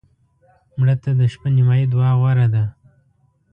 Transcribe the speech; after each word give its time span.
مړه 0.79 0.95
ته 1.03 1.09
د 1.19 1.21
شپه 1.33 1.47
نیمایي 1.55 1.85
دعا 1.93 2.11
غوره 2.19 2.47
ده 2.53 2.63